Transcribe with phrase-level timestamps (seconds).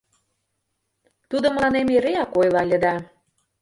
[1.29, 2.95] Тудо мыланем эреак ойла ыле да...